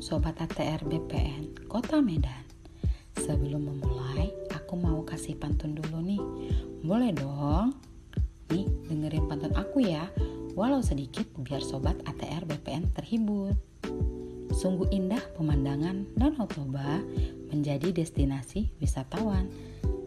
Sobat 0.00 0.40
ATR 0.40 0.88
BPN 0.88 1.68
Kota 1.68 2.00
Medan 2.00 2.48
Sebelum 3.20 3.68
memulai, 3.68 4.32
aku 4.56 4.72
mau 4.80 5.04
kasih 5.04 5.36
pantun 5.36 5.76
dulu 5.76 6.00
nih. 6.00 6.22
Boleh 6.80 7.12
dong? 7.12 7.76
Nih, 8.48 8.64
dengerin 8.88 9.28
pantun 9.28 9.52
aku 9.52 9.84
ya. 9.84 10.08
Walau 10.56 10.80
sedikit 10.80 11.28
biar 11.36 11.60
Sobat 11.60 12.00
ATR 12.08 12.48
BPN 12.48 12.88
terhibur. 12.96 13.52
Sungguh 14.56 14.88
indah 14.96 15.20
pemandangan 15.36 16.08
Danau 16.16 16.48
Toba 16.48 17.04
menjadi 17.52 17.92
destinasi 17.92 18.72
wisatawan. 18.80 19.44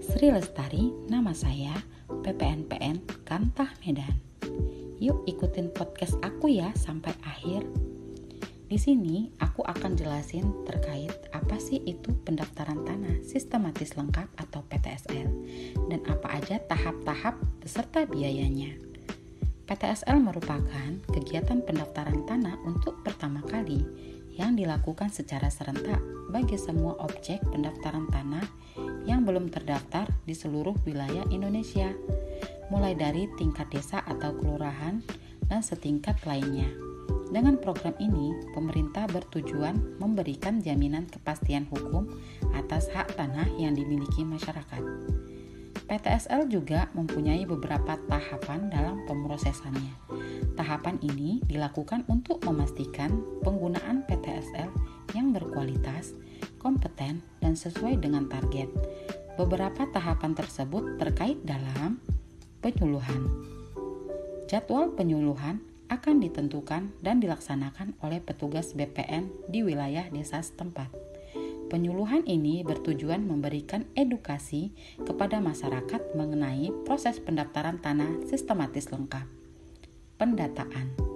Sri 0.00 0.32
Lestari, 0.32 0.88
nama 1.12 1.36
saya 1.36 1.76
PPNPN 2.08 3.28
Kantah 3.28 3.68
Medan. 3.84 4.16
Yuk 4.96 5.28
ikutin 5.28 5.68
podcast 5.76 6.16
aku 6.24 6.48
ya 6.48 6.72
sampai 6.72 7.12
akhir. 7.20 7.91
Di 8.72 8.80
sini 8.80 9.28
aku 9.36 9.60
akan 9.68 10.00
jelasin 10.00 10.48
terkait 10.64 11.12
apa 11.36 11.60
sih 11.60 11.84
itu 11.84 12.08
pendaftaran 12.24 12.88
tanah 12.88 13.20
sistematis 13.20 14.00
lengkap 14.00 14.32
atau 14.40 14.64
PTSL 14.64 15.28
dan 15.92 16.00
apa 16.08 16.40
aja 16.40 16.56
tahap-tahap 16.56 17.36
beserta 17.60 18.08
biayanya. 18.08 18.72
PTSL 19.68 20.16
merupakan 20.24 20.88
kegiatan 21.12 21.60
pendaftaran 21.60 22.24
tanah 22.24 22.56
untuk 22.64 22.96
pertama 23.04 23.44
kali 23.44 23.84
yang 24.40 24.56
dilakukan 24.56 25.12
secara 25.12 25.52
serentak 25.52 26.00
bagi 26.32 26.56
semua 26.56 26.96
objek 27.04 27.44
pendaftaran 27.52 28.08
tanah 28.08 28.48
yang 29.04 29.28
belum 29.28 29.52
terdaftar 29.52 30.08
di 30.24 30.32
seluruh 30.32 30.80
wilayah 30.88 31.28
Indonesia, 31.28 31.92
mulai 32.72 32.96
dari 32.96 33.28
tingkat 33.36 33.68
desa 33.68 34.00
atau 34.00 34.32
kelurahan 34.32 35.04
dan 35.44 35.60
setingkat 35.60 36.16
lainnya. 36.24 36.91
Dengan 37.32 37.56
program 37.56 37.96
ini, 37.96 38.36
pemerintah 38.52 39.08
bertujuan 39.08 39.96
memberikan 39.96 40.60
jaminan 40.60 41.08
kepastian 41.08 41.64
hukum 41.72 42.04
atas 42.52 42.92
hak 42.92 43.16
tanah 43.16 43.48
yang 43.56 43.72
dimiliki 43.72 44.20
masyarakat. 44.20 44.84
PTSL 45.88 46.52
juga 46.52 46.92
mempunyai 46.92 47.48
beberapa 47.48 47.96
tahapan 48.04 48.68
dalam 48.68 49.00
pemrosesannya. 49.08 49.96
Tahapan 50.60 51.00
ini 51.00 51.40
dilakukan 51.48 52.04
untuk 52.12 52.44
memastikan 52.44 53.24
penggunaan 53.40 54.04
PTSL 54.04 54.68
yang 55.16 55.32
berkualitas, 55.32 56.12
kompeten, 56.60 57.24
dan 57.40 57.56
sesuai 57.56 57.96
dengan 57.96 58.28
target. 58.28 58.68
Beberapa 59.40 59.88
tahapan 59.88 60.36
tersebut 60.36 61.00
terkait 61.00 61.40
dalam 61.48 61.96
penyuluhan. 62.60 63.24
Jadwal 64.52 64.92
penyuluhan 64.92 65.71
akan 65.92 66.24
ditentukan 66.24 66.88
dan 67.04 67.20
dilaksanakan 67.20 67.92
oleh 68.00 68.24
petugas 68.24 68.72
BPN 68.72 69.28
di 69.52 69.60
wilayah 69.60 70.08
desa 70.08 70.40
setempat. 70.40 70.88
Penyuluhan 71.68 72.24
ini 72.24 72.64
bertujuan 72.64 73.28
memberikan 73.28 73.84
edukasi 73.92 74.72
kepada 75.04 75.40
masyarakat 75.44 76.16
mengenai 76.16 76.72
proses 76.88 77.20
pendaftaran 77.20 77.76
tanah 77.76 78.24
sistematis 78.24 78.88
lengkap. 78.88 79.28
Pendataan 80.16 81.12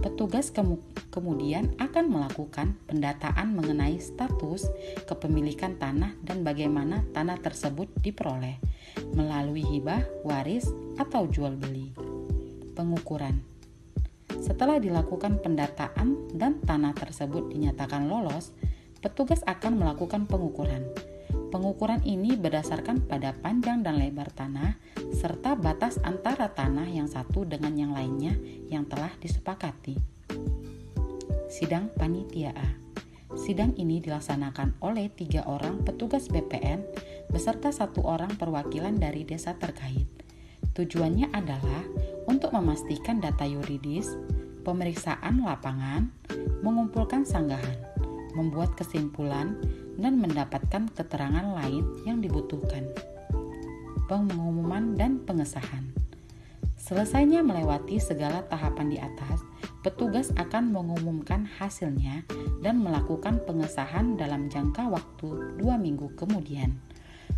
Petugas 0.00 0.48
kemu 0.48 0.80
kemudian 1.12 1.76
akan 1.76 2.08
melakukan 2.08 2.72
pendataan 2.88 3.52
mengenai 3.52 4.00
status 4.00 4.70
kepemilikan 5.04 5.76
tanah 5.76 6.16
dan 6.24 6.40
bagaimana 6.40 7.04
tanah 7.12 7.36
tersebut 7.36 7.90
diperoleh 8.00 8.56
melalui 9.12 9.60
hibah, 9.60 10.00
waris, 10.24 10.72
atau 10.96 11.28
jual 11.28 11.52
beli. 11.52 11.92
Pengukuran 12.72 13.59
setelah 14.50 14.82
dilakukan 14.82 15.38
pendataan 15.38 16.26
dan 16.34 16.58
tanah 16.66 16.90
tersebut 16.98 17.54
dinyatakan 17.54 18.10
lolos, 18.10 18.50
petugas 18.98 19.46
akan 19.46 19.78
melakukan 19.78 20.26
pengukuran. 20.26 20.90
Pengukuran 21.54 22.02
ini 22.02 22.34
berdasarkan 22.34 23.06
pada 23.06 23.30
panjang 23.30 23.86
dan 23.86 24.02
lebar 24.02 24.26
tanah 24.34 24.74
serta 25.14 25.54
batas 25.54 26.02
antara 26.02 26.50
tanah 26.50 26.90
yang 26.90 27.06
satu 27.06 27.46
dengan 27.46 27.78
yang 27.78 27.94
lainnya 27.94 28.34
yang 28.66 28.90
telah 28.90 29.14
disepakati. 29.22 29.94
Sidang 31.46 31.94
Panitia 31.94 32.50
A 32.50 32.74
Sidang 33.38 33.78
ini 33.78 34.02
dilaksanakan 34.02 34.82
oleh 34.82 35.14
tiga 35.14 35.46
orang 35.46 35.86
petugas 35.86 36.26
BPN 36.26 36.82
beserta 37.30 37.70
satu 37.70 38.02
orang 38.02 38.34
perwakilan 38.34 38.98
dari 38.98 39.22
desa 39.22 39.54
terkait. 39.54 40.10
Tujuannya 40.74 41.30
adalah 41.30 41.86
untuk 42.26 42.54
memastikan 42.54 43.18
data 43.18 43.42
yuridis, 43.42 44.14
pemeriksaan 44.62 45.42
lapangan, 45.42 46.08
mengumpulkan 46.60 47.24
sanggahan, 47.24 47.78
membuat 48.36 48.76
kesimpulan, 48.78 49.56
dan 50.00 50.16
mendapatkan 50.16 50.88
keterangan 50.96 51.44
lain 51.60 51.84
yang 52.08 52.24
dibutuhkan. 52.24 52.88
Pengumuman 54.08 54.96
dan 54.96 55.22
pengesahan. 55.22 55.92
Selesainya 56.80 57.44
melewati 57.44 58.00
segala 58.00 58.42
tahapan 58.48 58.88
di 58.88 58.98
atas, 58.98 59.44
petugas 59.84 60.32
akan 60.34 60.72
mengumumkan 60.72 61.44
hasilnya 61.46 62.24
dan 62.64 62.80
melakukan 62.80 63.38
pengesahan 63.44 64.16
dalam 64.16 64.48
jangka 64.48 64.88
waktu 64.88 65.60
dua 65.60 65.76
minggu 65.76 66.16
kemudian. 66.16 66.80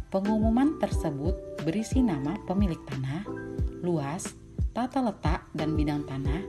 Pengumuman 0.09 0.77
tersebut 0.79 1.65
berisi 1.67 2.05
nama 2.05 2.39
pemilik 2.45 2.79
tanah, 2.85 3.25
luas, 3.83 4.33
tata 4.77 5.01
letak, 5.01 5.49
dan 5.53 5.75
bidang 5.77 6.05
tanah. 6.05 6.41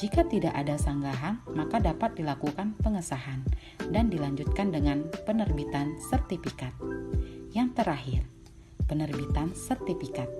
Jika 0.00 0.24
tidak 0.24 0.56
ada 0.56 0.80
sanggahan, 0.80 1.44
maka 1.52 1.76
dapat 1.76 2.16
dilakukan 2.16 2.72
pengesahan 2.80 3.44
dan 3.92 4.08
dilanjutkan 4.08 4.72
dengan 4.72 5.04
penerbitan 5.28 6.00
sertifikat. 6.00 6.72
Yang 7.52 7.68
terakhir, 7.76 8.22
penerbitan 8.88 9.52
sertifikat. 9.52 10.32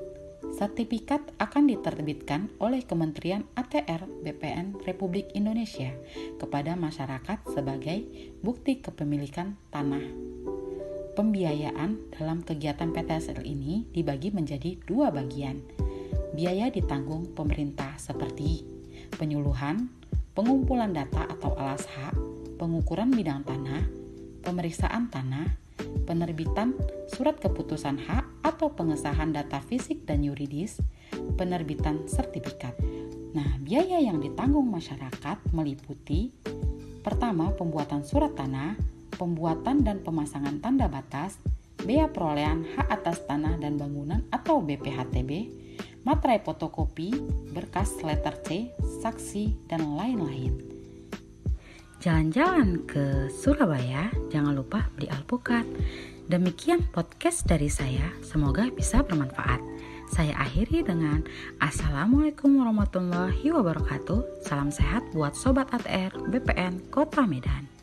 Sertifikat 0.56 1.21
akan 1.37 1.69
diterbitkan 1.69 2.48
oleh 2.56 2.81
Kementerian 2.88 3.44
ATR 3.53 4.09
BPN 4.25 4.81
Republik 4.88 5.28
Indonesia 5.37 5.92
kepada 6.41 6.72
masyarakat 6.72 7.44
sebagai 7.53 8.32
bukti 8.41 8.81
kepemilikan 8.81 9.60
tanah. 9.69 10.09
Pembiayaan 11.21 12.16
dalam 12.16 12.41
kegiatan 12.41 12.97
PTSL 12.97 13.44
ini 13.44 13.84
dibagi 13.92 14.32
menjadi 14.32 14.81
dua 14.88 15.12
bagian 15.12 15.60
biaya 16.32 16.72
ditanggung 16.72 17.37
pemerintah 17.37 18.00
seperti 18.00 18.69
penyuluhan, 19.16 19.91
pengumpulan 20.34 20.94
data 20.94 21.26
atau 21.26 21.54
alas 21.59 21.87
hak, 21.87 22.15
pengukuran 22.60 23.10
bidang 23.10 23.43
tanah, 23.43 23.87
pemeriksaan 24.44 25.09
tanah, 25.09 25.47
penerbitan 26.04 26.76
surat 27.09 27.38
keputusan 27.38 28.00
hak 28.04 28.25
atau 28.44 28.72
pengesahan 28.72 29.32
data 29.32 29.59
fisik 29.65 30.04
dan 30.04 30.22
yuridis, 30.25 30.81
penerbitan 31.37 32.06
sertifikat. 32.06 32.76
Nah, 33.31 33.59
biaya 33.62 34.03
yang 34.03 34.19
ditanggung 34.19 34.66
masyarakat 34.69 35.38
meliputi 35.54 36.34
pertama 37.00 37.54
pembuatan 37.54 38.03
surat 38.03 38.34
tanah, 38.34 38.75
pembuatan 39.15 39.87
dan 39.87 40.03
pemasangan 40.03 40.59
tanda 40.59 40.91
batas, 40.91 41.38
bea 41.81 42.10
perolehan 42.10 42.66
hak 42.77 42.88
atas 42.91 43.25
tanah 43.25 43.56
dan 43.56 43.81
bangunan 43.81 44.27
atau 44.28 44.60
BPHTB, 44.60 45.31
materai 46.03 46.41
fotokopi, 46.41 47.12
berkas 47.53 48.00
letter 48.00 48.37
C, 48.47 48.72
saksi, 49.03 49.69
dan 49.69 49.97
lain-lain. 49.97 50.56
Jalan-jalan 52.00 52.88
ke 52.88 53.28
Surabaya, 53.28 54.09
jangan 54.33 54.56
lupa 54.56 54.89
beli 54.97 55.05
alpukat. 55.12 55.69
Demikian 56.33 56.87
podcast 56.89 57.44
dari 57.44 57.69
saya, 57.69 58.09
semoga 58.25 58.72
bisa 58.72 59.05
bermanfaat. 59.05 59.60
Saya 60.10 60.34
akhiri 60.43 60.83
dengan 60.83 61.22
Assalamualaikum 61.63 62.57
warahmatullahi 62.57 63.47
wabarakatuh. 63.53 64.42
Salam 64.42 64.72
sehat 64.74 65.07
buat 65.15 65.36
Sobat 65.39 65.71
ATR 65.71 66.10
BPN 66.33 66.91
Kota 66.91 67.28
Medan. 67.28 67.79